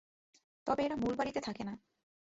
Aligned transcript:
তবে 0.67 0.81
এরা 0.83 0.95
মূল 0.95 1.13
বাড়িতে 1.15 1.39
থাকে 1.41 1.63
না! 1.63 1.73